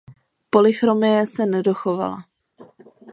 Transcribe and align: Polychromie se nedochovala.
Polychromie 0.51 1.25
se 1.27 1.45
nedochovala. 1.45 2.23